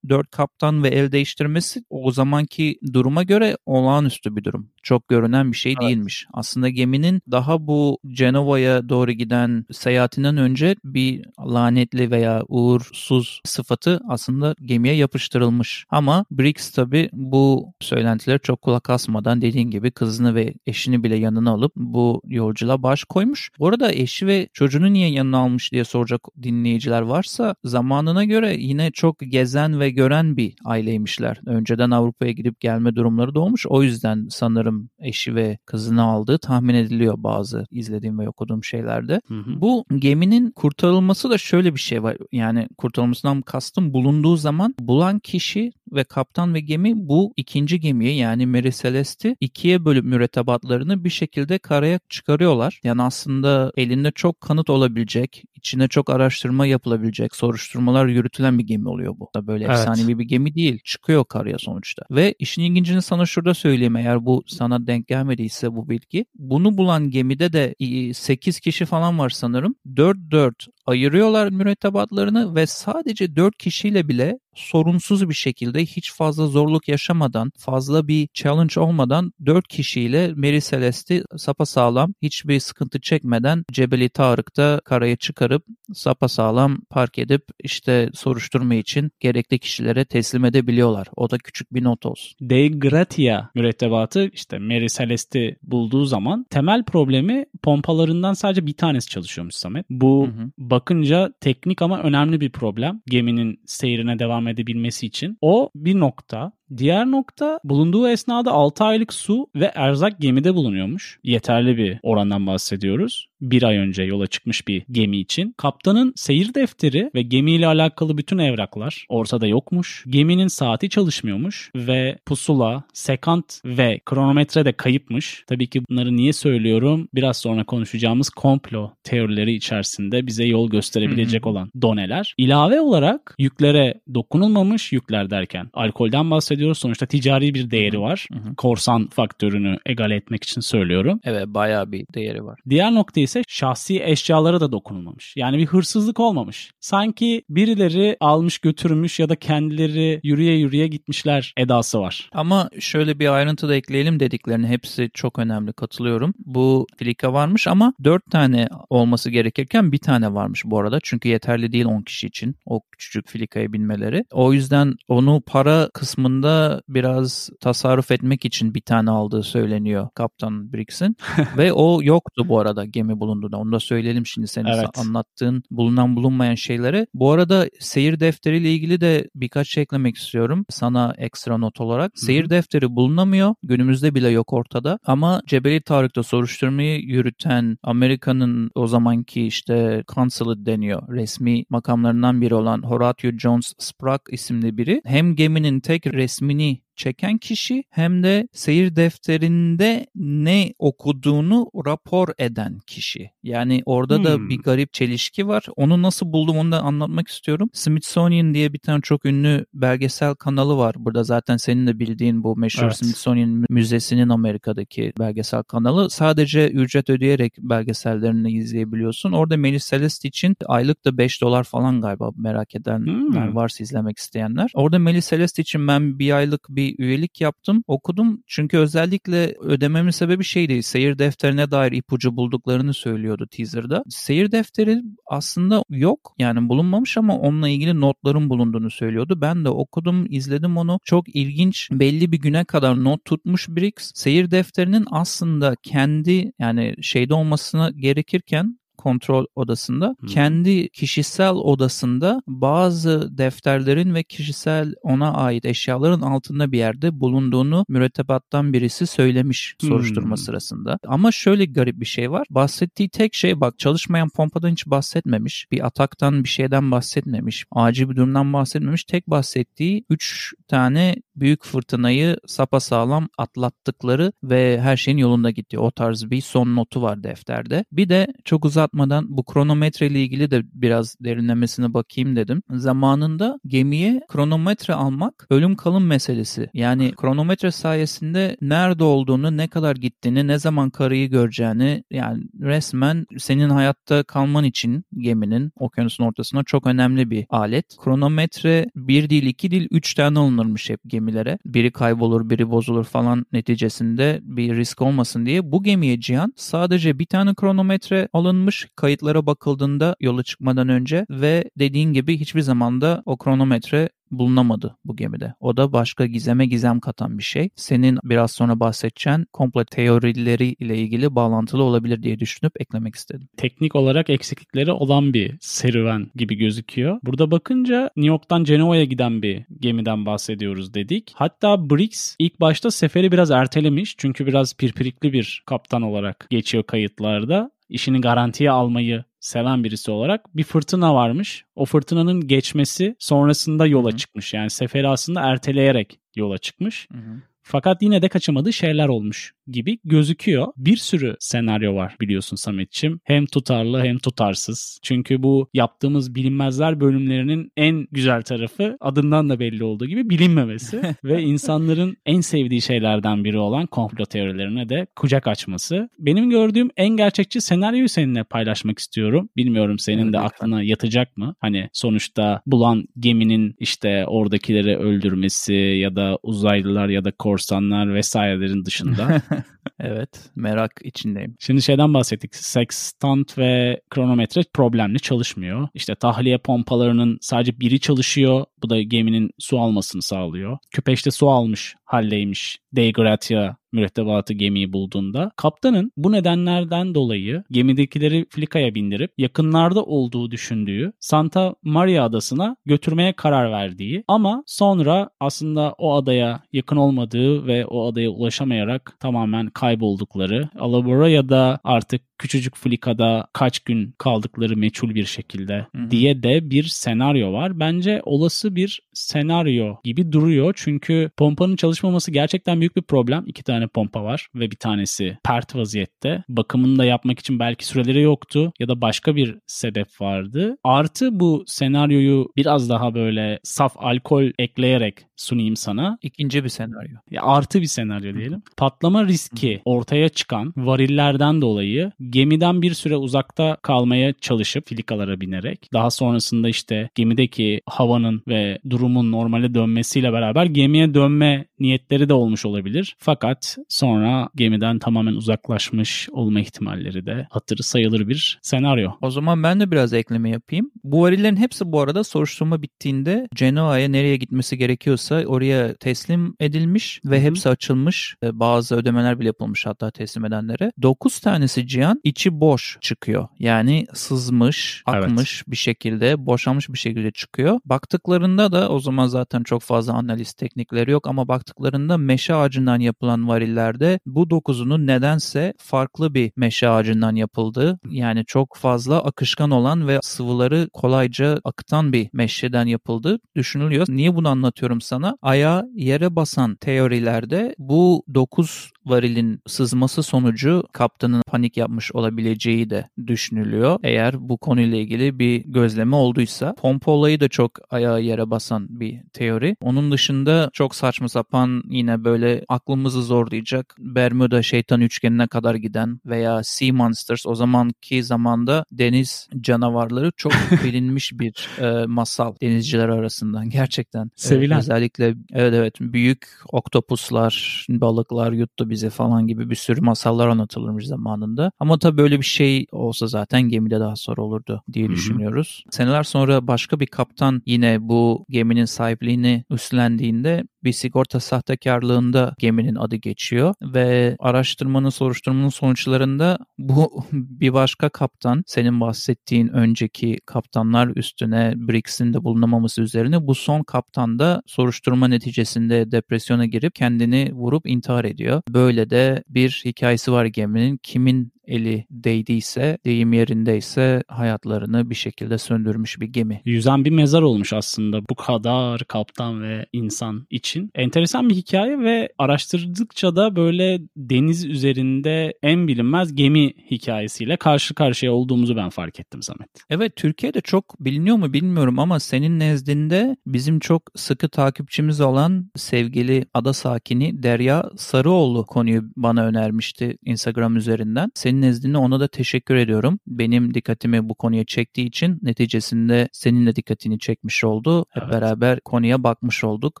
3-4 0.04 0.26
kaptan 0.30 0.82
ve 0.82 0.88
el 0.88 1.12
değiştirmesi 1.12 1.84
o 1.90 2.10
zamanki 2.10 2.78
duruma 2.92 3.22
göre 3.22 3.56
olağanüstü 3.66 4.36
bir 4.36 4.44
durum. 4.44 4.70
Çok 4.82 5.08
görünen 5.08 5.52
bir 5.52 5.56
şey 5.56 5.72
evet. 5.72 5.82
değilmiş. 5.82 6.26
Aslında 6.32 6.68
geminin 6.68 7.22
daha 7.30 7.66
bu 7.66 7.98
Cenova'ya 8.08 8.88
doğru 8.88 9.12
giden 9.12 9.66
seyahatinden 9.72 10.36
önce 10.36 10.76
bir 10.84 11.24
lanetli 11.40 12.10
veya 12.10 12.42
uğursuz 12.48 13.40
sıfatı 13.44 14.00
aslında 14.08 14.54
gemiye 14.62 14.94
yapıştırılmış. 14.94 15.84
Ama 15.90 16.24
Briggs 16.30 16.70
tabi 16.70 17.08
bu 17.12 17.72
söylentileri 17.80 18.40
çok 18.40 18.62
kulak 18.62 18.90
asmadan 18.90 19.40
dediğin 19.40 19.70
gibi 19.70 19.90
kızını 19.90 20.34
ve 20.34 20.54
eşini 20.66 21.02
bile 21.02 21.16
yanına 21.16 21.50
alıp 21.50 21.72
bu 21.76 22.22
yolculuğa 22.26 22.82
baş 22.82 23.04
koymuş. 23.04 23.50
Bu 23.58 23.68
arada 23.68 23.92
eşi 23.92 24.26
ve 24.26 24.48
çocuğunu 24.72 24.92
niye 24.92 25.10
yanına 25.10 25.38
almış 25.38 25.72
diye 25.72 25.84
soracak 25.84 26.20
dinleyiciler 26.42 27.02
varsa 27.02 27.54
zamanına 27.64 28.24
göre 28.24 28.56
yine 28.58 28.90
çok 28.90 29.20
gezen 29.20 29.80
ve 29.80 29.90
gören 29.90 30.36
bir 30.36 30.54
aileymişler. 30.64 31.40
Önceden 31.46 31.90
Avrupa'ya 31.90 32.32
gidip 32.32 32.60
gelme 32.60 32.94
durumları 32.94 33.34
da 33.34 33.40
olmuş. 33.40 33.66
O 33.66 33.82
yüzden 33.82 34.26
sanırım 34.30 34.90
eşi 34.98 35.34
ve 35.34 35.58
kızını 35.66 36.02
aldığı 36.02 36.38
tahmin 36.38 36.74
ediliyor 36.74 37.14
bazı 37.16 37.66
izlediğim 37.70 38.18
ve 38.18 38.28
okuduğum 38.28 38.64
şeylerde. 38.64 39.20
Hı 39.28 39.34
hı. 39.34 39.60
Bu 39.60 39.84
geminin 39.98 40.50
kurtarılması 40.50 41.30
da 41.30 41.38
şöyle 41.38 41.74
bir 41.74 41.80
şey 41.80 42.02
var. 42.02 42.16
Yani 42.32 42.68
kurtarılmasından 42.78 43.42
kastım 43.42 43.94
bulunduğu 43.94 44.36
zaman 44.36 44.74
bulan 44.80 45.18
kişi 45.18 45.72
ve 45.92 46.04
kaptan 46.04 46.54
ve 46.54 46.60
gemi 46.60 46.92
bu 46.96 47.32
ikinci 47.36 47.80
gemiyi 47.80 48.18
yani 48.18 48.46
Mary 48.46 48.70
Celeste'i 48.70 49.36
ikiye 49.40 49.84
bölüp 49.84 50.04
mürettebatlarını 50.04 51.04
bir 51.04 51.10
şekilde 51.10 51.58
karaya 51.58 52.00
çıkarıyorlar. 52.08 52.80
Yani 52.84 53.02
aslında 53.02 53.72
elinde 53.76 54.10
çok 54.10 54.40
kanıt 54.40 54.70
olabilecek, 54.70 55.42
içine 55.62 55.88
çok 55.88 56.10
araştırma 56.10 56.66
yapılabilecek, 56.66 57.36
soruşturmalar 57.36 58.06
yürütülen 58.06 58.58
bir 58.58 58.64
gemi 58.64 58.88
oluyor 58.88 59.14
bu. 59.18 59.30
Da 59.34 59.46
böyle 59.46 59.64
evet. 59.64 59.78
efsanevi 59.78 60.18
bir 60.18 60.24
gemi 60.24 60.54
değil. 60.54 60.80
Çıkıyor 60.84 61.24
karaya 61.24 61.58
sonuçta. 61.58 62.02
Ve 62.10 62.34
işin 62.38 62.62
ilgincini 62.62 63.02
sana 63.02 63.26
şurada 63.26 63.54
söyleyeyim 63.54 63.96
eğer 63.96 64.26
bu 64.26 64.44
sana 64.46 64.86
denk 64.86 65.08
gelmediyse 65.08 65.72
bu 65.72 65.88
bilgi. 65.88 66.24
Bunu 66.34 66.78
bulan 66.78 67.10
gemide 67.10 67.52
de 67.52 67.74
8 68.14 68.60
kişi 68.60 68.84
falan 68.84 69.18
var 69.18 69.30
sanırım. 69.30 69.74
4-4 69.86 70.52
ayırıyorlar 70.86 71.48
mürettebatlarını 71.48 72.54
ve 72.54 72.66
sadece 72.66 73.36
4 73.36 73.58
kişiyle 73.58 74.08
bile 74.08 74.38
sorunsuz 74.54 75.28
bir 75.28 75.34
şekilde 75.34 75.86
hiç 75.86 76.12
fazla 76.12 76.46
zorluk 76.46 76.88
yaşamadan, 76.88 77.52
fazla 77.58 78.08
bir 78.08 78.28
challenge 78.34 78.80
olmadan 78.80 79.32
4 79.46 79.68
kişiyle 79.68 80.32
Mary 80.34 80.60
Celeste'i 80.60 81.24
sapasağlam, 81.36 82.14
hiçbir 82.22 82.60
sıkıntı 82.60 83.00
çekmeden 83.00 83.64
Cebeli 83.72 84.08
Tarık'ta 84.08 84.80
karaya 84.84 85.16
çıkarıp 85.16 85.51
sapasağlam 85.92 86.80
park 86.90 87.18
edip 87.18 87.42
işte 87.62 88.10
soruşturma 88.14 88.74
için 88.74 89.12
gerekli 89.20 89.58
kişilere 89.58 90.04
teslim 90.04 90.44
edebiliyorlar. 90.44 91.08
O 91.16 91.30
da 91.30 91.38
küçük 91.38 91.74
bir 91.74 91.84
not 91.84 92.06
olsun. 92.06 92.36
De 92.40 92.68
Gratia 92.68 93.48
mürettebatı 93.54 94.30
işte 94.32 94.58
Mary 94.58 94.86
Celeste'i 94.88 95.56
bulduğu 95.62 96.04
zaman 96.04 96.46
temel 96.50 96.84
problemi 96.84 97.46
pompalarından 97.62 98.32
sadece 98.32 98.66
bir 98.66 98.76
tanesi 98.76 99.08
çalışıyormuş 99.08 99.54
Samet. 99.54 99.86
Bu 99.90 100.26
hı 100.26 100.42
hı. 100.42 100.50
bakınca 100.58 101.32
teknik 101.40 101.82
ama 101.82 102.02
önemli 102.02 102.40
bir 102.40 102.50
problem. 102.50 103.00
Geminin 103.06 103.60
seyrine 103.66 104.18
devam 104.18 104.48
edebilmesi 104.48 105.06
için. 105.06 105.38
O 105.40 105.70
bir 105.74 106.00
nokta. 106.00 106.52
Diğer 106.76 107.10
nokta 107.10 107.60
bulunduğu 107.64 108.08
esnada 108.08 108.52
6 108.52 108.84
aylık 108.84 109.12
su 109.12 109.46
ve 109.54 109.72
erzak 109.74 110.20
gemide 110.20 110.54
bulunuyormuş. 110.54 111.18
Yeterli 111.24 111.76
bir 111.76 111.98
orandan 112.02 112.46
bahsediyoruz. 112.46 113.26
Bir 113.40 113.62
ay 113.62 113.76
önce 113.76 114.02
yola 114.02 114.26
çıkmış 114.26 114.68
bir 114.68 114.82
gemi 114.90 115.18
için. 115.18 115.54
Kaptanın 115.56 116.12
seyir 116.16 116.54
defteri 116.54 117.10
ve 117.14 117.22
gemiyle 117.22 117.66
alakalı 117.66 118.18
bütün 118.18 118.38
evraklar 118.38 119.06
ortada 119.08 119.46
yokmuş. 119.46 120.04
Geminin 120.08 120.46
saati 120.46 120.88
çalışmıyormuş 120.88 121.70
ve 121.76 122.18
pusula, 122.26 122.82
sekant 122.92 123.60
ve 123.64 124.00
kronometre 124.04 124.64
de 124.64 124.72
kayıpmış. 124.72 125.44
Tabii 125.46 125.66
ki 125.66 125.82
bunları 125.90 126.16
niye 126.16 126.32
söylüyorum? 126.32 127.08
Biraz 127.14 127.36
sonra 127.36 127.64
konuşacağımız 127.64 128.30
komplo 128.30 128.90
teorileri 129.04 129.54
içerisinde 129.54 130.26
bize 130.26 130.44
yol 130.44 130.70
gösterebilecek 130.70 131.46
olan 131.46 131.70
doneler. 131.82 132.34
İlave 132.38 132.80
olarak 132.80 133.34
yüklere 133.38 134.00
dokunulmamış 134.14 134.92
yükler 134.92 135.30
derken 135.30 135.70
alkolden 135.74 136.30
bahsediyoruz 136.30 136.61
bahsediyoruz. 136.62 136.78
Sonuçta 136.78 137.06
ticari 137.06 137.54
bir 137.54 137.70
değeri 137.70 138.00
var. 138.00 138.26
Hı 138.32 138.38
hı. 138.38 138.54
Korsan 138.56 139.08
faktörünü 139.08 139.78
egale 139.86 140.14
etmek 140.14 140.44
için 140.44 140.60
söylüyorum. 140.60 141.20
Evet 141.24 141.46
bayağı 141.46 141.92
bir 141.92 142.06
değeri 142.14 142.44
var. 142.44 142.60
Diğer 142.68 142.94
nokta 142.94 143.20
ise 143.20 143.42
şahsi 143.48 144.02
eşyalara 144.02 144.60
da 144.60 144.72
dokunulmamış. 144.72 145.34
Yani 145.36 145.58
bir 145.58 145.66
hırsızlık 145.66 146.20
olmamış. 146.20 146.70
Sanki 146.80 147.42
birileri 147.48 148.16
almış 148.20 148.58
götürmüş 148.58 149.20
ya 149.20 149.28
da 149.28 149.36
kendileri 149.36 150.20
yürüye 150.22 150.56
yürüye 150.58 150.86
gitmişler 150.86 151.52
edası 151.56 152.00
var. 152.00 152.30
Ama 152.32 152.70
şöyle 152.80 153.18
bir 153.18 153.34
ayrıntı 153.34 153.68
da 153.68 153.74
ekleyelim 153.74 154.20
dediklerini 154.20 154.66
hepsi 154.66 155.10
çok 155.14 155.38
önemli 155.38 155.72
katılıyorum. 155.72 156.34
Bu 156.38 156.86
filika 156.96 157.32
varmış 157.32 157.66
ama 157.66 157.92
4 158.04 158.30
tane 158.30 158.68
olması 158.90 159.30
gerekirken 159.30 159.92
bir 159.92 159.98
tane 159.98 160.34
varmış 160.34 160.62
bu 160.64 160.78
arada. 160.78 160.98
Çünkü 161.02 161.28
yeterli 161.28 161.72
değil 161.72 161.84
10 161.84 162.02
kişi 162.02 162.26
için 162.26 162.54
o 162.66 162.80
küçücük 162.92 163.28
filikaya 163.28 163.72
binmeleri. 163.72 164.24
O 164.32 164.52
yüzden 164.52 164.94
onu 165.08 165.42
para 165.46 165.88
kısmında 165.94 166.51
biraz 166.88 167.50
tasarruf 167.60 168.10
etmek 168.10 168.44
için 168.44 168.74
bir 168.74 168.80
tane 168.80 169.10
aldığı 169.10 169.42
söyleniyor 169.42 170.08
Kaptan 170.14 170.72
Briggs'in. 170.72 171.16
Ve 171.56 171.72
o 171.72 172.02
yoktu 172.02 172.48
bu 172.48 172.58
arada 172.58 172.84
gemi 172.84 173.20
bulunduğunda. 173.20 173.56
Onu 173.56 173.72
da 173.72 173.80
söyleyelim 173.80 174.26
şimdi 174.26 174.48
senin 174.48 174.66
evet. 174.66 174.98
anlattığın 174.98 175.62
bulunan 175.70 176.16
bulunmayan 176.16 176.54
şeyleri. 176.54 177.06
Bu 177.14 177.32
arada 177.32 177.68
seyir 177.80 178.20
defteriyle 178.20 178.72
ilgili 178.72 179.00
de 179.00 179.28
birkaç 179.34 179.68
şey 179.68 179.82
eklemek 179.82 180.16
istiyorum. 180.16 180.64
Sana 180.70 181.14
ekstra 181.18 181.58
not 181.58 181.80
olarak. 181.80 182.12
Seyir 182.14 182.42
Hı-hı. 182.42 182.50
defteri 182.50 182.96
bulunamıyor. 182.96 183.54
Günümüzde 183.62 184.14
bile 184.14 184.28
yok 184.28 184.52
ortada. 184.52 184.98
Ama 185.06 185.42
Cebeli 185.46 185.82
Tarık'ta 185.82 186.22
soruşturmayı 186.22 187.00
yürüten 187.00 187.76
Amerika'nın 187.82 188.70
o 188.74 188.86
zamanki 188.86 189.46
işte 189.46 190.04
consulate 190.14 190.66
deniyor. 190.66 191.02
Resmi 191.08 191.64
makamlarından 191.70 192.40
biri 192.40 192.54
olan 192.54 192.82
Horatio 192.82 193.30
Jones 193.38 193.72
Sprague 193.78 194.34
isimli 194.34 194.76
biri 194.76 195.00
hem 195.04 195.36
geminin 195.36 195.80
tek 195.80 196.06
resmi 196.06 196.41
Mini. 196.42 196.81
Çeken 196.96 197.38
kişi 197.38 197.84
hem 197.90 198.22
de 198.22 198.48
seyir 198.52 198.96
defterinde 198.96 200.06
ne 200.14 200.74
okuduğunu 200.78 201.70
rapor 201.86 202.28
eden 202.38 202.78
kişi. 202.86 203.30
Yani 203.42 203.82
orada 203.86 204.16
hmm. 204.16 204.24
da 204.24 204.48
bir 204.48 204.58
garip 204.58 204.92
çelişki 204.92 205.48
var. 205.48 205.66
Onu 205.76 206.02
nasıl 206.02 206.32
buldum 206.32 206.56
onu 206.56 206.72
da 206.72 206.80
anlatmak 206.82 207.28
istiyorum. 207.28 207.70
Smithsonian 207.72 208.54
diye 208.54 208.72
bir 208.72 208.78
tane 208.78 209.00
çok 209.00 209.26
ünlü 209.26 209.66
belgesel 209.74 210.34
kanalı 210.34 210.76
var. 210.76 210.94
Burada 210.98 211.24
zaten 211.24 211.56
senin 211.56 211.86
de 211.86 211.98
bildiğin 211.98 212.44
bu 212.44 212.56
meşhur 212.56 212.82
evet. 212.82 212.96
Smithsonian 212.96 213.66
Müzesi'nin 213.68 214.28
Amerika'daki 214.28 215.12
belgesel 215.18 215.62
kanalı. 215.62 216.10
Sadece 216.10 216.68
ücret 216.68 217.10
ödeyerek 217.10 217.58
belgesellerini 217.58 218.52
izleyebiliyorsun. 218.52 219.32
Orada 219.32 219.56
Melis 219.56 219.90
Celeste 219.90 220.28
için 220.28 220.56
aylık 220.66 221.04
da 221.04 221.18
5 221.18 221.42
dolar 221.42 221.64
falan 221.64 222.00
galiba 222.00 222.30
merak 222.36 222.74
edenler 222.74 223.46
hmm. 223.46 223.56
varsa 223.56 223.84
izlemek 223.84 224.18
isteyenler. 224.18 224.70
Orada 224.74 224.98
Melis 224.98 225.30
Celeste 225.30 225.62
için 225.62 225.88
ben 225.88 226.18
bir 226.18 226.32
aylık 226.32 226.68
bir 226.82 227.04
üyelik 227.04 227.40
yaptım. 227.40 227.84
Okudum 227.86 228.42
çünkü 228.46 228.78
özellikle 228.78 229.54
ödememin 229.60 230.10
sebebi 230.10 230.44
şeydi. 230.44 230.82
Seyir 230.82 231.18
defterine 231.18 231.70
dair 231.70 231.92
ipucu 231.92 232.36
bulduklarını 232.36 232.94
söylüyordu 232.94 233.46
teaser'da. 233.50 234.04
Seyir 234.08 234.52
defteri 234.52 235.02
aslında 235.26 235.84
yok. 235.88 236.34
Yani 236.38 236.68
bulunmamış 236.68 237.18
ama 237.18 237.38
onunla 237.38 237.68
ilgili 237.68 238.00
notların 238.00 238.50
bulunduğunu 238.50 238.90
söylüyordu. 238.90 239.40
Ben 239.40 239.64
de 239.64 239.68
okudum, 239.68 240.26
izledim 240.28 240.76
onu. 240.76 240.98
Çok 241.04 241.36
ilginç. 241.36 241.88
Belli 241.92 242.32
bir 242.32 242.38
güne 242.38 242.64
kadar 242.64 243.04
not 243.04 243.24
tutmuş 243.24 243.68
Briggs. 243.68 244.10
Seyir 244.14 244.50
defterinin 244.50 245.06
aslında 245.10 245.76
kendi 245.82 246.52
yani 246.58 246.94
şeyde 247.02 247.34
olmasına 247.34 247.90
gerekirken 247.90 248.78
kontrol 248.98 249.46
odasında. 249.54 250.16
Hmm. 250.20 250.28
Kendi 250.28 250.88
kişisel 250.88 251.52
odasında 251.52 252.42
bazı 252.46 253.38
defterlerin 253.38 254.14
ve 254.14 254.22
kişisel 254.22 254.94
ona 255.02 255.32
ait 255.34 255.64
eşyaların 255.64 256.20
altında 256.20 256.72
bir 256.72 256.78
yerde 256.78 257.20
bulunduğunu 257.20 257.84
mürettebattan 257.88 258.72
birisi 258.72 259.06
söylemiş 259.06 259.74
soruşturma 259.80 260.28
hmm. 260.28 260.36
sırasında. 260.36 260.98
Ama 261.06 261.32
şöyle 261.32 261.64
garip 261.64 262.00
bir 262.00 262.06
şey 262.06 262.30
var. 262.30 262.46
Bahsettiği 262.50 263.08
tek 263.08 263.34
şey 263.34 263.60
bak 263.60 263.78
çalışmayan 263.78 264.28
pompadan 264.28 264.70
hiç 264.70 264.86
bahsetmemiş. 264.86 265.66
Bir 265.72 265.86
ataktan 265.86 266.44
bir 266.44 266.48
şeyden 266.48 266.90
bahsetmemiş. 266.90 267.64
Acil 267.70 268.10
bir 268.10 268.16
durumdan 268.16 268.52
bahsetmemiş. 268.52 269.04
Tek 269.04 269.30
bahsettiği 269.30 270.04
3 270.10 270.52
tane 270.68 271.16
büyük 271.36 271.64
fırtınayı 271.64 272.36
sapasağlam 272.46 273.28
atlattıkları 273.38 274.32
ve 274.42 274.80
her 274.80 274.96
şeyin 274.96 275.18
yolunda 275.18 275.50
gitti. 275.50 275.78
O 275.78 275.90
tarz 275.90 276.30
bir 276.30 276.40
son 276.40 276.76
notu 276.76 277.02
var 277.02 277.22
defterde. 277.24 277.84
Bir 277.92 278.08
de 278.08 278.26
çok 278.44 278.64
uzatmadan 278.64 279.26
bu 279.28 279.44
kronometre 279.44 280.06
ile 280.06 280.22
ilgili 280.22 280.50
de 280.50 280.62
biraz 280.72 281.16
derinlemesine 281.20 281.94
bakayım 281.94 282.36
dedim. 282.36 282.62
Zamanında 282.70 283.58
gemiye 283.66 284.20
kronometre 284.28 284.94
almak 284.94 285.46
ölüm 285.50 285.76
kalım 285.76 286.06
meselesi. 286.06 286.70
Yani 286.74 287.12
kronometre 287.16 287.70
sayesinde 287.70 288.56
nerede 288.60 289.04
olduğunu, 289.04 289.56
ne 289.56 289.68
kadar 289.68 289.96
gittiğini, 289.96 290.46
ne 290.46 290.58
zaman 290.58 290.90
karayı 290.90 291.30
göreceğini 291.30 292.04
yani 292.10 292.42
resmen 292.60 293.26
senin 293.38 293.70
hayatta 293.70 294.22
kalman 294.22 294.64
için 294.64 295.04
geminin 295.18 295.72
okyanusun 295.76 296.24
ortasına 296.24 296.64
çok 296.64 296.86
önemli 296.86 297.30
bir 297.30 297.46
alet. 297.50 297.96
Kronometre 298.04 298.86
bir 298.96 299.30
değil, 299.30 299.46
iki 299.46 299.70
değil, 299.70 299.88
üç 299.90 300.14
tane 300.14 300.38
alınırmış 300.38 300.90
hep 300.90 301.00
gemi 301.06 301.21
gemilere. 301.22 301.58
Biri 301.66 301.90
kaybolur, 301.90 302.50
biri 302.50 302.70
bozulur 302.70 303.04
falan 303.04 303.46
neticesinde 303.52 304.40
bir 304.42 304.76
risk 304.76 305.02
olmasın 305.02 305.46
diye 305.46 305.72
bu 305.72 305.82
gemiye 305.82 306.20
Cihan 306.20 306.52
sadece 306.56 307.18
bir 307.18 307.26
tane 307.26 307.54
kronometre 307.54 308.28
alınmış 308.32 308.88
kayıtlara 308.96 309.46
bakıldığında 309.46 310.16
yola 310.20 310.42
çıkmadan 310.42 310.88
önce 310.88 311.26
ve 311.30 311.64
dediğin 311.78 312.12
gibi 312.12 312.38
hiçbir 312.38 312.60
zamanda 312.60 313.22
o 313.26 313.36
kronometre 313.36 314.08
bulunamadı 314.32 314.96
bu 315.04 315.16
gemide. 315.16 315.54
O 315.60 315.76
da 315.76 315.92
başka 315.92 316.26
gizeme 316.26 316.66
gizem 316.66 317.00
katan 317.00 317.38
bir 317.38 317.42
şey. 317.42 317.70
Senin 317.76 318.18
biraz 318.24 318.52
sonra 318.52 318.80
bahsedeceğin 318.80 319.46
komple 319.52 319.84
teorileri 319.84 320.66
ile 320.66 320.98
ilgili 320.98 321.34
bağlantılı 321.34 321.82
olabilir 321.82 322.22
diye 322.22 322.38
düşünüp 322.38 322.80
eklemek 322.80 323.14
istedim. 323.14 323.48
Teknik 323.56 323.96
olarak 323.96 324.30
eksiklikleri 324.30 324.92
olan 324.92 325.34
bir 325.34 325.56
serüven 325.60 326.30
gibi 326.34 326.54
gözüküyor. 326.54 327.18
Burada 327.22 327.50
bakınca 327.50 328.10
New 328.16 328.28
York'tan 328.28 328.64
Cenova'ya 328.64 329.04
giden 329.04 329.42
bir 329.42 329.64
gemiden 329.80 330.26
bahsediyoruz 330.26 330.94
dedik. 330.94 331.32
Hatta 331.34 331.90
Briggs 331.90 332.36
ilk 332.38 332.60
başta 332.60 332.90
seferi 332.90 333.32
biraz 333.32 333.50
ertelemiş 333.50 334.14
çünkü 334.18 334.46
biraz 334.46 334.76
pirpirikli 334.76 335.32
bir 335.32 335.62
kaptan 335.66 336.02
olarak 336.02 336.46
geçiyor 336.50 336.84
kayıtlarda 336.84 337.70
işini 337.92 338.20
garantiye 338.20 338.70
almayı 338.70 339.24
seven 339.40 339.84
birisi 339.84 340.10
olarak 340.10 340.56
bir 340.56 340.64
fırtına 340.64 341.14
varmış. 341.14 341.64
O 341.74 341.84
fırtınanın 341.84 342.48
geçmesi 342.48 343.16
sonrasında 343.18 343.86
yola 343.86 344.08
Hı-hı. 344.10 344.16
çıkmış. 344.16 344.54
Yani 344.54 344.70
seferi 344.70 345.08
aslında 345.08 345.40
erteleyerek 345.40 346.18
yola 346.36 346.58
çıkmış. 346.58 347.08
Hı-hı. 347.12 347.42
Fakat 347.62 348.02
yine 348.02 348.22
de 348.22 348.28
kaçamadığı 348.28 348.72
şeyler 348.72 349.08
olmuş 349.08 349.54
gibi 349.66 349.98
gözüküyor. 350.04 350.66
Bir 350.76 350.96
sürü 350.96 351.36
senaryo 351.40 351.94
var 351.94 352.16
biliyorsun 352.20 352.56
Sametçim. 352.56 353.20
Hem 353.24 353.46
tutarlı 353.46 354.02
hem 354.04 354.18
tutarsız. 354.18 354.98
Çünkü 355.02 355.42
bu 355.42 355.68
yaptığımız 355.74 356.34
bilinmezler 356.34 357.00
bölümlerinin 357.00 357.72
en 357.76 358.06
güzel 358.12 358.42
tarafı 358.42 358.96
adından 359.00 359.48
da 359.48 359.60
belli 359.60 359.84
olduğu 359.84 360.06
gibi 360.06 360.30
bilinmemesi 360.30 361.02
ve 361.24 361.42
insanların 361.42 362.16
en 362.26 362.40
sevdiği 362.40 362.82
şeylerden 362.82 363.44
biri 363.44 363.58
olan 363.58 363.86
komplo 363.86 364.24
teorilerine 364.24 364.88
de 364.88 365.06
kucak 365.16 365.46
açması. 365.46 366.08
Benim 366.18 366.50
gördüğüm 366.50 366.90
en 366.96 367.08
gerçekçi 367.08 367.60
senaryoyu 367.60 368.08
seninle 368.08 368.44
paylaşmak 368.44 368.98
istiyorum. 368.98 369.48
Bilmiyorum 369.56 369.98
senin 369.98 370.32
de 370.32 370.38
aklına 370.38 370.82
yatacak 370.82 371.36
mı? 371.36 371.54
Hani 371.60 371.90
sonuçta 371.92 372.62
bulan 372.66 373.04
geminin 373.18 373.74
işte 373.78 374.24
oradakileri 374.26 374.96
öldürmesi 374.96 375.74
ya 375.74 376.16
da 376.16 376.38
uzaylılar 376.42 377.08
ya 377.08 377.24
da 377.24 377.30
korsanlar 377.30 378.14
vesairelerin 378.14 378.84
dışında 378.84 379.42
evet 380.00 380.50
merak 380.56 380.92
içindeyim. 381.04 381.56
Şimdi 381.58 381.82
şeyden 381.82 382.14
bahsettik. 382.14 382.54
Sextant 382.54 383.58
ve 383.58 384.00
kronometre 384.10 384.62
problemli 384.74 385.20
çalışmıyor. 385.20 385.88
İşte 385.94 386.14
tahliye 386.14 386.58
pompalarının 386.58 387.38
sadece 387.40 387.80
biri 387.80 388.00
çalışıyor. 388.00 388.64
Bu 388.82 388.90
da 388.90 389.02
geminin 389.02 389.50
su 389.58 389.80
almasını 389.80 390.22
sağlıyor. 390.22 390.78
Küpeşte 390.90 391.30
su 391.30 391.50
almış 391.50 391.94
halleymiş 392.04 392.78
Dei 392.92 393.12
Gratia 393.12 393.76
mürettebatı 393.92 394.54
gemiyi 394.54 394.92
bulduğunda 394.92 395.50
kaptanın 395.56 396.12
bu 396.16 396.32
nedenlerden 396.32 397.14
dolayı 397.14 397.64
gemidekileri 397.70 398.46
Flika'ya 398.50 398.94
bindirip 398.94 399.32
yakınlarda 399.38 400.04
olduğu 400.04 400.50
düşündüğü 400.50 401.12
Santa 401.20 401.74
Maria 401.82 402.24
adasına 402.24 402.76
götürmeye 402.84 403.32
karar 403.32 403.72
verdiği 403.72 404.24
ama 404.28 404.62
sonra 404.66 405.30
aslında 405.40 405.94
o 405.98 406.14
adaya 406.14 406.62
yakın 406.72 406.96
olmadığı 406.96 407.66
ve 407.66 407.86
o 407.86 408.06
adaya 408.06 408.30
ulaşamayarak 408.30 409.16
tamamen 409.20 409.66
kayboldukları 409.66 410.68
Alabora 410.78 411.28
ya 411.28 411.48
da 411.48 411.78
artık 411.84 412.31
küçücük 412.42 412.76
Flika'da 412.76 413.46
kaç 413.52 413.78
gün 413.78 414.14
kaldıkları 414.18 414.76
meçhul 414.76 415.14
bir 415.14 415.24
şekilde 415.24 415.86
Hı-hı. 415.96 416.10
diye 416.10 416.42
de 416.42 416.70
bir 416.70 416.84
senaryo 416.84 417.52
var. 417.52 417.80
Bence 417.80 418.20
olası 418.24 418.76
bir 418.76 419.00
senaryo 419.12 419.96
gibi 420.04 420.32
duruyor. 420.32 420.74
Çünkü 420.76 421.30
pompanın 421.36 421.76
çalışmaması 421.76 422.30
gerçekten 422.30 422.80
büyük 422.80 422.96
bir 422.96 423.02
problem. 423.02 423.44
İki 423.46 423.62
tane 423.62 423.86
pompa 423.86 424.24
var 424.24 424.48
ve 424.54 424.70
bir 424.70 424.76
tanesi 424.76 425.38
pert 425.44 425.76
vaziyette. 425.76 426.44
Bakımını 426.48 426.98
da 426.98 427.04
yapmak 427.04 427.38
için 427.38 427.58
belki 427.58 427.86
süreleri 427.86 428.22
yoktu 428.22 428.72
ya 428.78 428.88
da 428.88 429.00
başka 429.00 429.36
bir 429.36 429.56
sebep 429.66 430.20
vardı. 430.20 430.76
Artı 430.84 431.40
bu 431.40 431.64
senaryoyu 431.66 432.48
biraz 432.56 432.88
daha 432.90 433.14
böyle 433.14 433.58
saf 433.62 433.92
alkol 433.96 434.50
ekleyerek 434.58 435.14
sunayım 435.36 435.76
sana. 435.76 436.18
İkinci 436.22 436.64
bir 436.64 436.68
senaryo. 436.68 437.16
Ya 437.30 437.42
artı 437.42 437.80
bir 437.80 437.86
senaryo 437.86 438.34
diyelim. 438.34 438.62
Patlama 438.76 439.24
riski 439.26 439.82
ortaya 439.84 440.28
çıkan 440.28 440.72
varillerden 440.76 441.62
dolayı 441.62 442.12
gemiden 442.32 442.82
bir 442.82 442.94
süre 442.94 443.16
uzakta 443.16 443.76
kalmaya 443.82 444.32
çalışıp 444.32 444.86
filikalara 444.86 445.40
binerek 445.40 445.88
daha 445.92 446.10
sonrasında 446.10 446.68
işte 446.68 447.10
gemideki 447.14 447.80
havanın 447.86 448.42
ve 448.48 448.78
durumun 448.90 449.32
normale 449.32 449.74
dönmesiyle 449.74 450.32
beraber 450.32 450.64
gemiye 450.66 451.14
dönme 451.14 451.64
niyetleri 451.80 452.28
de 452.28 452.34
olmuş 452.34 452.66
olabilir. 452.66 453.16
Fakat 453.18 453.76
sonra 453.88 454.48
gemiden 454.56 454.98
tamamen 454.98 455.32
uzaklaşmış 455.32 456.28
olma 456.32 456.60
ihtimalleri 456.60 457.26
de 457.26 457.46
hatırı 457.50 457.82
sayılır 457.82 458.28
bir 458.28 458.58
senaryo. 458.62 459.10
O 459.20 459.30
zaman 459.30 459.62
ben 459.62 459.80
de 459.80 459.90
biraz 459.90 460.12
ekleme 460.12 460.50
yapayım. 460.50 460.90
Bu 461.04 461.22
varillerin 461.22 461.56
hepsi 461.56 461.92
bu 461.92 462.00
arada 462.00 462.24
soruşturma 462.24 462.82
bittiğinde 462.82 463.48
Genoa'ya 463.56 464.08
nereye 464.08 464.36
gitmesi 464.36 464.78
gerekiyorsa 464.78 465.44
oraya 465.46 465.94
teslim 465.94 466.54
edilmiş 466.60 467.20
ve 467.24 467.42
hepsi 467.42 467.68
açılmış. 467.68 468.36
Bazı 468.42 468.96
ödemeler 468.96 469.40
bile 469.40 469.46
yapılmış 469.46 469.86
hatta 469.86 470.10
teslim 470.10 470.44
edenlere. 470.44 470.92
9 471.02 471.38
tanesi 471.38 471.86
Cihan 471.86 472.20
içi 472.24 472.60
boş 472.60 472.98
çıkıyor. 473.00 473.48
Yani 473.58 474.06
sızmış, 474.14 475.02
akmış 475.06 475.56
evet. 475.56 475.70
bir 475.70 475.76
şekilde, 475.76 476.46
boşalmış 476.46 476.88
bir 476.88 476.98
şekilde 476.98 477.30
çıkıyor. 477.30 477.80
Baktıklarında 477.84 478.72
da 478.72 478.88
o 478.88 479.00
zaman 479.00 479.26
zaten 479.26 479.62
çok 479.62 479.82
fazla 479.82 480.12
analiz 480.12 480.52
teknikleri 480.52 481.10
yok 481.10 481.26
ama 481.26 481.48
baktıklarında 481.48 482.16
meşe 482.16 482.54
ağacından 482.54 483.00
yapılan 483.00 483.48
varillerde 483.48 484.20
bu 484.26 484.50
dokuzunun 484.50 485.06
nedense 485.06 485.74
farklı 485.78 486.34
bir 486.34 486.52
meşe 486.56 486.88
ağacından 486.88 487.36
yapıldığı 487.36 487.98
yani 488.10 488.44
çok 488.46 488.76
fazla 488.76 489.24
akışkan 489.24 489.70
olan 489.70 490.08
ve 490.08 490.18
sıvıları 490.22 490.88
kolayca 490.92 491.60
akıtan 491.64 492.12
bir 492.12 492.28
meşeden 492.32 492.86
yapıldığı 492.86 493.38
düşünülüyor. 493.56 494.06
Niye 494.08 494.34
bunu 494.34 494.48
anlatıyorum 494.48 495.00
sana? 495.00 495.36
Aya 495.42 495.84
yere 495.94 496.36
basan 496.36 496.74
teorilerde 496.76 497.74
bu 497.78 498.24
9 498.34 498.92
varilin 499.06 499.60
sızması 499.66 500.22
sonucu 500.22 500.82
kaptanın 500.92 501.42
panik 501.46 501.76
yapmış 501.76 502.12
olabileceği 502.12 502.90
de 502.90 503.08
düşünülüyor. 503.26 503.98
Eğer 504.02 504.48
bu 504.48 504.58
konuyla 504.58 504.98
ilgili 504.98 505.38
bir 505.38 505.64
gözleme 505.64 506.16
olduysa. 506.16 506.74
Pompa 506.74 507.10
olayı 507.10 507.40
da 507.40 507.48
çok 507.48 507.72
ayağı 507.90 508.22
yere 508.22 508.50
basan 508.50 509.00
bir 509.00 509.20
teori. 509.32 509.76
Onun 509.80 510.12
dışında 510.12 510.70
çok 510.72 510.94
saçma 510.94 511.28
sapan 511.28 511.82
yine 511.88 512.24
böyle 512.24 512.64
aklımızı 512.68 513.22
zorlayacak 513.22 513.94
Bermuda 513.98 514.62
şeytan 514.62 515.00
üçgenine 515.00 515.46
kadar 515.46 515.74
giden 515.74 516.20
veya 516.26 516.62
Sea 516.64 516.92
Monsters 516.92 517.46
o 517.46 517.54
zamanki 517.54 518.24
zamanda 518.24 518.84
deniz 518.92 519.48
canavarları 519.60 520.32
çok 520.36 520.52
bilinmiş 520.84 521.32
bir 521.32 521.68
e, 521.80 522.06
masal 522.06 522.54
denizciler 522.62 523.08
arasından 523.08 523.70
gerçekten. 523.70 524.30
Sevilen. 524.36 524.76
E, 524.76 524.78
özellikle 524.78 525.34
evet 525.52 525.74
evet 525.74 525.94
büyük 526.00 526.48
oktopuslar, 526.72 527.86
balıklar 527.88 528.52
yuttu 528.52 528.90
bizi 528.92 529.10
falan 529.10 529.46
gibi 529.46 529.70
bir 529.70 529.74
sürü 529.74 530.00
masallar 530.00 530.48
anlatılırmış 530.48 531.06
zamanında. 531.06 531.72
Ama 531.78 531.98
tabii 531.98 532.18
böyle 532.18 532.38
bir 532.38 532.44
şey 532.44 532.86
olsa 532.92 533.26
zaten 533.26 533.62
gemide 533.62 534.00
daha 534.00 534.16
sonra 534.16 534.42
olurdu 534.42 534.82
diye 534.92 535.06
Hı-hı. 535.06 535.14
düşünüyoruz. 535.14 535.84
Seneler 535.90 536.22
sonra 536.22 536.66
başka 536.66 537.00
bir 537.00 537.06
kaptan 537.06 537.62
yine 537.66 537.98
bu 538.00 538.44
geminin 538.50 538.84
sahipliğini 538.84 539.64
üstlendiğinde 539.70 540.64
bir 540.84 540.92
sigorta 540.92 541.40
sahtekarlığında 541.40 542.54
geminin 542.58 542.94
adı 542.94 543.16
geçiyor 543.16 543.74
ve 543.82 544.36
araştırmanın 544.38 545.10
soruşturmanın 545.10 545.68
sonuçlarında 545.68 546.58
bu 546.78 547.24
bir 547.32 547.72
başka 547.72 548.08
kaptan 548.08 548.62
senin 548.66 549.00
bahsettiğin 549.00 549.68
önceki 549.68 550.38
kaptanlar 550.46 551.08
üstüne 551.16 551.74
Briggs'in 551.76 552.34
de 552.34 552.44
bulunamaması 552.44 553.02
üzerine 553.02 553.46
bu 553.46 553.54
son 553.54 553.82
kaptan 553.82 554.38
da 554.38 554.62
soruşturma 554.66 555.28
neticesinde 555.28 556.10
depresyona 556.10 556.66
girip 556.66 556.94
kendini 556.94 557.52
vurup 557.54 557.86
intihar 557.86 558.24
ediyor. 558.24 558.62
Böyle 558.68 558.81
de 559.10 559.44
bir 559.48 559.82
hikayesi 559.84 560.32
var 560.32 560.44
geminin. 560.44 560.96
Kimin 560.96 561.52
eli 561.66 562.06
değdiyse, 562.10 562.98
deyim 563.04 563.32
yerindeyse 563.32 564.22
hayatlarını 564.28 565.10
bir 565.10 565.14
şekilde 565.14 565.58
söndürmüş 565.58 566.20
bir 566.20 566.26
gemi. 566.26 566.62
Yüzen 566.64 567.04
bir 567.04 567.10
mezar 567.10 567.42
olmuş 567.42 567.72
aslında 567.72 568.28
bu 568.30 568.34
kadar 568.34 569.04
kaptan 569.04 569.62
ve 569.62 569.86
insan 569.92 570.46
için. 570.50 570.90
Enteresan 570.94 571.50
bir 571.50 571.54
hikaye 571.54 571.98
ve 571.98 572.28
araştırdıkça 572.38 573.36
da 573.36 573.56
böyle 573.56 574.00
deniz 574.16 574.64
üzerinde 574.64 575.54
en 575.62 575.88
bilinmez 575.88 576.34
gemi 576.34 576.72
hikayesiyle 576.90 577.56
karşı 577.56 577.94
karşıya 577.94 578.32
olduğumuzu 578.32 578.76
ben 578.76 578.88
fark 578.90 579.20
ettim 579.20 579.42
Samet. 579.42 579.68
Evet 579.90 580.16
Türkiye'de 580.16 580.60
çok 580.60 581.00
biliniyor 581.00 581.36
mu 581.36 581.52
bilmiyorum 581.52 581.98
ama 581.98 582.20
senin 582.20 582.58
nezdinde 582.58 583.36
bizim 583.46 583.78
çok 583.78 584.02
sıkı 584.16 584.48
takipçimiz 584.48 585.20
olan 585.20 585.70
sevgili 585.76 586.46
ada 586.54 586.72
sakini 586.72 587.42
Derya 587.42 587.90
Sarıoğlu 587.96 588.66
konuyu 588.66 589.02
bana 589.16 589.44
önermişti 589.44 590.18
Instagram 590.24 590.76
üzerinden. 590.76 591.30
Senin 591.34 591.61
nezdinde 591.62 591.98
ona 591.98 592.20
da 592.20 592.28
teşekkür 592.28 592.74
ediyorum. 592.74 593.18
Benim 593.26 593.74
dikkatimi 593.74 594.28
bu 594.28 594.34
konuya 594.34 594.64
çektiği 594.64 595.06
için 595.06 595.38
neticesinde 595.42 596.28
senin 596.32 596.66
de 596.66 596.76
dikkatini 596.76 597.18
çekmiş 597.18 597.64
oldu. 597.64 598.04
Hep 598.10 598.22
evet. 598.22 598.32
beraber 598.32 598.80
konuya 598.80 599.22
bakmış 599.22 599.64
olduk. 599.64 600.00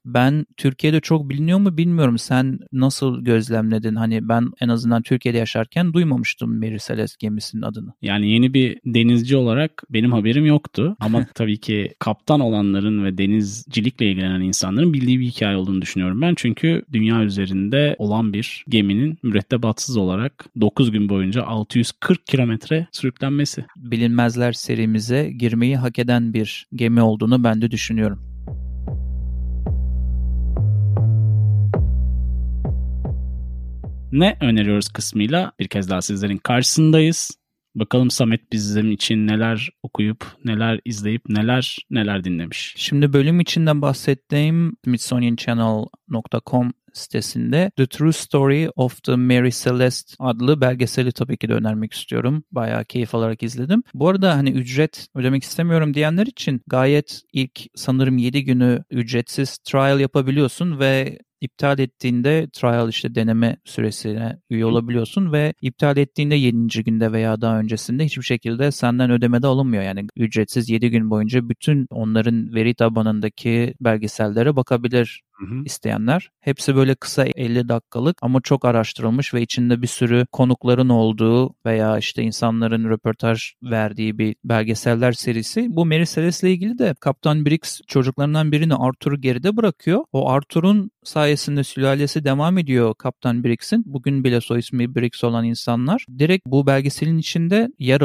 Ben 0.04 0.46
Türkiye'de 0.56 1.00
çok 1.00 1.28
biliniyor 1.28 1.58
mu 1.58 1.76
bilmiyorum. 1.76 2.18
Sen 2.18 2.58
nasıl 2.72 3.24
gözlemledin? 3.24 3.94
Hani 3.94 4.28
ben 4.28 4.50
en 4.60 4.68
azından 4.68 5.02
Türkiye'de 5.02 5.38
yaşarken 5.38 5.92
duymamıştım 5.92 6.58
Mary 6.58 6.78
Celeste 6.86 7.26
gemisinin 7.26 7.62
adını. 7.62 7.92
Yani 8.02 8.30
yeni 8.30 8.54
bir 8.54 8.78
denizci 8.86 9.36
olarak 9.36 9.82
benim 9.90 10.12
haberim 10.12 10.46
yoktu. 10.46 10.96
Ama 11.00 11.26
tabii 11.34 11.60
ki 11.60 11.94
kaptan 11.98 12.40
olanların 12.40 13.04
ve 13.04 13.18
denizcilikle 13.18 14.06
ilgilenen 14.10 14.40
insanların 14.40 14.92
bildiği 14.92 15.20
bir 15.20 15.26
hikaye 15.26 15.56
olduğunu 15.56 15.82
düşünüyorum 15.82 16.20
ben. 16.20 16.34
Çünkü 16.36 16.82
dünya 16.92 17.22
üzerinde 17.22 17.96
olan 17.98 18.32
bir 18.32 18.64
geminin 18.68 19.18
mürettebatsız 19.22 19.96
olarak 19.96 20.44
9 20.60 20.90
gün 20.90 21.08
boyunca 21.08 21.41
640 21.42 22.26
kilometre 22.26 22.86
sürüklenmesi. 22.92 23.64
Bilinmezler 23.76 24.52
serimize 24.52 25.30
girmeyi 25.30 25.76
hak 25.76 25.98
eden 25.98 26.34
bir 26.34 26.66
gemi 26.74 27.02
olduğunu 27.02 27.44
ben 27.44 27.62
de 27.62 27.70
düşünüyorum. 27.70 28.32
Ne 34.12 34.36
öneriyoruz 34.40 34.88
kısmıyla 34.88 35.52
bir 35.60 35.68
kez 35.68 35.90
daha 35.90 36.02
sizlerin 36.02 36.38
karşısındayız. 36.38 37.41
Bakalım 37.74 38.10
Samet 38.10 38.52
bizim 38.52 38.92
için 38.92 39.26
neler 39.26 39.70
okuyup, 39.82 40.26
neler 40.44 40.80
izleyip, 40.84 41.28
neler 41.28 41.78
neler 41.90 42.24
dinlemiş. 42.24 42.74
Şimdi 42.76 43.12
bölüm 43.12 43.40
içinden 43.40 43.82
bahsettiğim 43.82 44.76
smithsonianchannel.com 44.84 46.72
sitesinde 46.92 47.70
The 47.76 47.86
True 47.86 48.12
Story 48.12 48.70
of 48.76 49.02
the 49.02 49.16
Mary 49.16 49.50
Celeste 49.50 50.14
adlı 50.18 50.60
belgeseli 50.60 51.12
tabii 51.12 51.36
ki 51.36 51.48
de 51.48 51.54
önermek 51.54 51.92
istiyorum. 51.92 52.44
Bayağı 52.50 52.84
keyif 52.84 53.14
alarak 53.14 53.42
izledim. 53.42 53.82
Bu 53.94 54.08
arada 54.08 54.36
hani 54.36 54.50
ücret 54.50 55.06
ödemek 55.14 55.42
istemiyorum 55.42 55.94
diyenler 55.94 56.26
için 56.26 56.62
gayet 56.66 57.22
ilk 57.32 57.60
sanırım 57.74 58.18
7 58.18 58.44
günü 58.44 58.84
ücretsiz 58.90 59.58
trial 59.58 60.00
yapabiliyorsun 60.00 60.78
ve 60.78 61.18
iptal 61.42 61.78
ettiğinde 61.78 62.48
trial 62.52 62.88
işte 62.88 63.14
deneme 63.14 63.56
süresine 63.64 64.38
üye 64.50 64.66
olabiliyorsun 64.66 65.32
ve 65.32 65.54
iptal 65.62 65.96
ettiğinde 65.96 66.34
7. 66.34 66.84
günde 66.84 67.12
veya 67.12 67.40
daha 67.40 67.58
öncesinde 67.58 68.04
hiçbir 68.04 68.22
şekilde 68.22 68.72
senden 68.72 69.10
ödeme 69.10 69.42
de 69.42 69.46
alınmıyor. 69.46 69.82
Yani 69.82 70.06
ücretsiz 70.16 70.70
7 70.70 70.90
gün 70.90 71.10
boyunca 71.10 71.48
bütün 71.48 71.86
onların 71.90 72.54
veri 72.54 72.74
tabanındaki 72.74 73.74
belgesellere 73.80 74.56
bakabilir 74.56 75.22
hı 75.38 75.62
isteyenler. 75.64 76.30
Hepsi 76.40 76.76
böyle 76.76 76.94
kısa 76.94 77.24
50 77.24 77.68
dakikalık 77.68 78.16
ama 78.22 78.40
çok 78.40 78.64
araştırılmış 78.64 79.34
ve 79.34 79.42
içinde 79.42 79.82
bir 79.82 79.86
sürü 79.86 80.26
konukların 80.32 80.88
olduğu 80.88 81.54
veya 81.66 81.98
işte 81.98 82.22
insanların 82.22 82.90
röportaj 82.90 83.52
verdiği 83.62 84.18
bir 84.18 84.36
belgeseller 84.44 85.12
serisi. 85.12 85.66
Bu 85.70 85.86
Mary 85.86 86.04
Celeste 86.04 86.46
ile 86.46 86.54
ilgili 86.54 86.78
de 86.78 86.94
Kaptan 87.00 87.46
Briggs 87.46 87.80
çocuklarından 87.86 88.52
birini 88.52 88.74
Arthur'u 88.74 89.20
geride 89.20 89.56
bırakıyor. 89.56 90.04
O 90.12 90.30
Arthur'un 90.30 90.90
sayesinde 91.04 91.64
sülalesi 91.64 92.24
devam 92.24 92.58
ediyor 92.58 92.94
Kaptan 92.94 93.44
Briggs'in. 93.44 93.82
Bugün 93.86 94.24
bile 94.24 94.40
soy 94.40 94.58
ismi 94.58 94.94
Briggs 94.94 95.24
olan 95.24 95.44
insanlar 95.44 96.06
direkt 96.18 96.46
bu 96.46 96.66
belgeselin 96.66 97.18
içinde 97.18 97.68
yer 97.78 98.00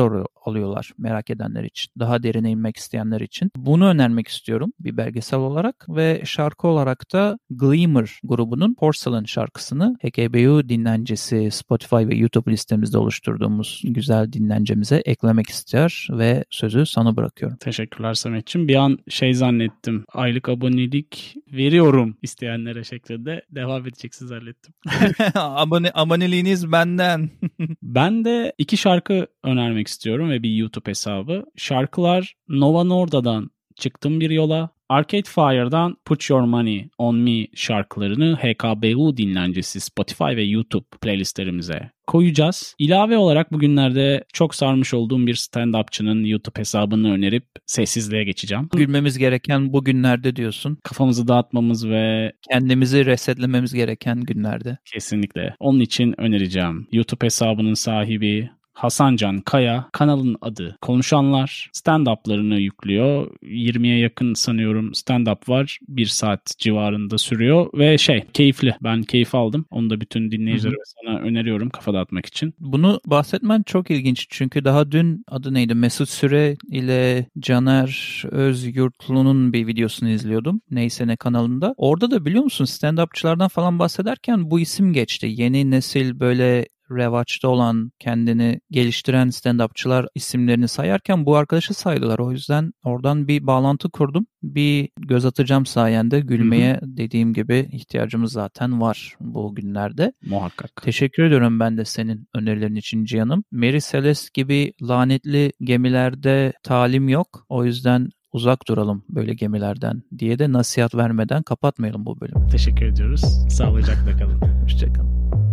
alıyorlar 0.45 0.91
merak 0.97 1.29
edenler 1.29 1.63
için. 1.63 1.91
Daha 1.99 2.23
derine 2.23 2.51
inmek 2.51 2.77
isteyenler 2.77 3.21
için. 3.21 3.51
Bunu 3.55 3.87
önermek 3.87 4.27
istiyorum 4.27 4.73
bir 4.79 4.97
belgesel 4.97 5.39
olarak 5.39 5.85
ve 5.89 6.21
şarkı 6.25 6.67
olarak 6.67 7.13
da 7.13 7.16
Gleamer 7.49 8.19
grubunun 8.23 8.73
Porcelain 8.73 9.25
şarkısını 9.25 9.97
HKBU 10.01 10.69
dinlencesi 10.69 11.51
Spotify 11.51 11.95
ve 11.95 12.15
YouTube 12.15 12.51
listemizde 12.51 12.97
oluşturduğumuz 12.97 13.81
güzel 13.85 14.33
dinlencemize 14.33 15.01
eklemek 15.05 15.49
ister 15.49 16.07
ve 16.11 16.45
sözü 16.49 16.85
sana 16.85 17.15
bırakıyorum. 17.15 17.57
Teşekkürler 17.57 18.13
Samet'ciğim. 18.13 18.67
Bir 18.67 18.75
an 18.75 18.97
şey 19.09 19.33
zannettim. 19.33 20.05
Aylık 20.13 20.49
abonelik 20.49 21.35
veriyorum 21.53 22.17
isteyenlere 22.21 22.83
şeklinde 22.83 23.41
devam 23.51 23.87
edeceksiniz 23.87 24.29
zannettim. 24.29 24.73
Abone, 25.35 25.91
aboneliğiniz 25.93 26.71
benden. 26.71 27.29
ben 27.81 28.25
de 28.25 28.53
iki 28.57 28.77
şarkı 28.77 29.27
önermek 29.43 29.87
istiyorum 29.87 30.29
ve 30.29 30.43
bir 30.43 30.55
YouTube 30.55 30.89
hesabı. 30.89 31.45
Şarkılar 31.55 32.35
Nova 32.49 32.83
Norda'dan 32.83 33.51
çıktım 33.75 34.19
bir 34.19 34.29
yola. 34.29 34.69
Arcade 34.89 35.29
Fire'dan 35.29 35.95
Put 36.05 36.29
Your 36.29 36.41
Money 36.41 36.89
On 36.97 37.15
Me 37.15 37.47
şarkılarını 37.55 38.35
HKBU 38.35 39.17
dinlencesi 39.17 39.79
Spotify 39.79 40.23
ve 40.23 40.43
YouTube 40.43 40.85
playlistlerimize 41.01 41.91
koyacağız. 42.07 42.75
İlave 42.79 43.17
olarak 43.17 43.51
bugünlerde 43.51 44.23
çok 44.33 44.55
sarmış 44.55 44.93
olduğum 44.93 45.27
bir 45.27 45.35
stand-upçının 45.35 46.27
YouTube 46.27 46.59
hesabını 46.59 47.13
önerip 47.13 47.45
sessizliğe 47.65 48.23
geçeceğim. 48.23 48.69
Gülmemiz 48.75 49.17
gereken 49.17 49.73
bu 49.73 49.83
günlerde 49.83 50.35
diyorsun. 50.35 50.77
Kafamızı 50.83 51.27
dağıtmamız 51.27 51.89
ve 51.89 52.31
kendimizi 52.51 53.05
resetlememiz 53.05 53.73
gereken 53.73 54.21
günlerde. 54.21 54.77
Kesinlikle. 54.93 55.55
Onun 55.59 55.79
için 55.79 56.21
önereceğim. 56.21 56.87
YouTube 56.91 57.25
hesabının 57.25 57.73
sahibi 57.73 58.49
Hasancan 58.77 59.41
Kaya. 59.41 59.89
Kanalın 59.91 60.37
adı 60.41 60.77
Konuşanlar. 60.81 61.69
Stand-up'larını 61.73 62.59
yüklüyor. 62.59 63.31
20'ye 63.43 63.97
yakın 63.97 64.33
sanıyorum 64.33 64.91
stand-up 64.91 65.49
var. 65.49 65.79
Bir 65.87 66.05
saat 66.05 66.53
civarında 66.57 67.17
sürüyor 67.17 67.69
ve 67.73 67.97
şey 67.97 68.23
keyifli. 68.33 68.75
Ben 68.83 69.01
keyif 69.01 69.35
aldım. 69.35 69.65
Onu 69.71 69.89
da 69.89 70.01
bütün 70.01 70.31
dinleyicilere 70.31 70.75
sana 70.85 71.19
öneriyorum 71.19 71.69
kafa 71.69 71.93
dağıtmak 71.93 72.25
için. 72.25 72.53
Bunu 72.59 72.99
bahsetmen 73.05 73.63
çok 73.63 73.91
ilginç 73.91 74.27
çünkü 74.29 74.65
daha 74.65 74.91
dün 74.91 75.23
adı 75.27 75.53
neydi 75.53 75.75
Mesut 75.75 76.09
Süre 76.09 76.55
ile 76.71 77.25
Caner 77.39 78.23
Özyurtlu'nun 78.31 79.53
bir 79.53 79.67
videosunu 79.67 80.09
izliyordum. 80.09 80.61
Neyse 80.71 81.07
ne 81.07 81.15
kanalında. 81.15 81.73
Orada 81.77 82.11
da 82.11 82.25
biliyor 82.25 82.43
musun 82.43 82.65
stand-upçılardan 82.65 83.49
falan 83.49 83.79
bahsederken 83.79 84.51
bu 84.51 84.59
isim 84.59 84.93
geçti. 84.93 85.27
Yeni 85.29 85.71
nesil 85.71 86.19
böyle 86.19 86.65
revaçta 86.91 87.47
olan, 87.47 87.91
kendini 87.99 88.59
geliştiren 88.71 89.27
stand-upçılar 89.27 90.07
isimlerini 90.15 90.67
sayarken 90.67 91.25
bu 91.25 91.35
arkadaşı 91.35 91.73
saydılar. 91.73 92.19
O 92.19 92.31
yüzden 92.31 92.71
oradan 92.83 93.27
bir 93.27 93.47
bağlantı 93.47 93.89
kurdum. 93.89 94.25
Bir 94.43 94.89
göz 94.99 95.25
atacağım 95.25 95.65
sayende 95.65 96.19
gülmeye 96.19 96.73
hı 96.73 96.77
hı. 96.85 96.97
dediğim 96.97 97.33
gibi 97.33 97.69
ihtiyacımız 97.71 98.31
zaten 98.31 98.81
var 98.81 99.15
bu 99.19 99.55
günlerde. 99.55 100.13
Muhakkak. 100.25 100.71
Teşekkür 100.83 101.23
ediyorum 101.23 101.59
ben 101.59 101.77
de 101.77 101.85
senin 101.85 102.27
önerilerin 102.35 102.75
için 102.75 103.05
Cihan'ım. 103.05 103.43
Mary 103.51 103.79
Celeste 103.91 104.29
gibi 104.33 104.73
lanetli 104.81 105.51
gemilerde 105.61 106.53
talim 106.63 107.09
yok. 107.09 107.45
O 107.49 107.65
yüzden 107.65 108.09
uzak 108.33 108.67
duralım 108.67 109.03
böyle 109.09 109.33
gemilerden 109.33 110.03
diye 110.17 110.39
de 110.39 110.51
nasihat 110.51 110.95
vermeden 110.95 111.43
kapatmayalım 111.43 112.05
bu 112.05 112.19
bölümü. 112.19 112.49
Teşekkür 112.49 112.85
ediyoruz. 112.85 113.21
Sağlıcakla 113.49 114.17
kalın. 114.17 114.41
Hoşçakalın. 114.63 115.46